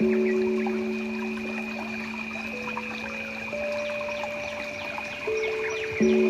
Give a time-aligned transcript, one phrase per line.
[0.00, 0.10] thank
[6.00, 6.29] you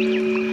[0.00, 0.49] Música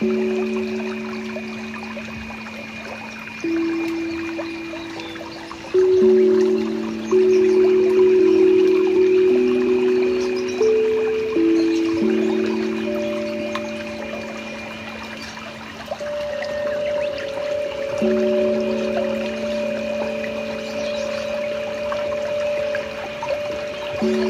[0.00, 0.16] thank mm
[24.00, 24.24] -hmm.
[24.24, 24.29] you